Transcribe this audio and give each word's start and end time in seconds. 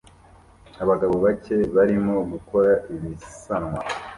Abagabo 0.83 1.13
bake 1.25 1.55
barimo 1.75 2.15
gukora 2.31 2.73
ibisanwa 2.95 3.79